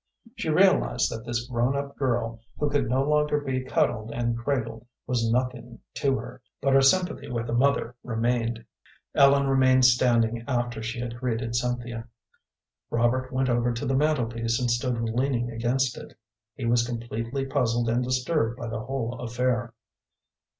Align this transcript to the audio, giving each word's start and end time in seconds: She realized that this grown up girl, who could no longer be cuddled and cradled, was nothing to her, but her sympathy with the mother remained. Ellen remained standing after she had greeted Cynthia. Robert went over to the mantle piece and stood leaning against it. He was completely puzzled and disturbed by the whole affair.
She 0.35 0.49
realized 0.49 1.11
that 1.11 1.25
this 1.27 1.45
grown 1.47 1.75
up 1.77 1.95
girl, 1.95 2.39
who 2.57 2.71
could 2.71 2.89
no 2.89 3.03
longer 3.03 3.39
be 3.39 3.61
cuddled 3.63 4.09
and 4.11 4.35
cradled, 4.35 4.87
was 5.05 5.29
nothing 5.29 5.77
to 5.97 6.17
her, 6.17 6.41
but 6.59 6.73
her 6.73 6.81
sympathy 6.81 7.29
with 7.29 7.45
the 7.45 7.53
mother 7.53 7.95
remained. 8.03 8.65
Ellen 9.13 9.45
remained 9.45 9.85
standing 9.85 10.43
after 10.47 10.81
she 10.81 10.99
had 10.99 11.19
greeted 11.19 11.55
Cynthia. 11.55 12.07
Robert 12.89 13.31
went 13.31 13.47
over 13.49 13.71
to 13.71 13.85
the 13.85 13.93
mantle 13.93 14.25
piece 14.25 14.59
and 14.59 14.71
stood 14.71 14.99
leaning 14.99 15.51
against 15.51 15.95
it. 15.99 16.17
He 16.55 16.65
was 16.65 16.81
completely 16.83 17.45
puzzled 17.45 17.87
and 17.87 18.03
disturbed 18.03 18.57
by 18.57 18.69
the 18.69 18.79
whole 18.79 19.19
affair. 19.21 19.71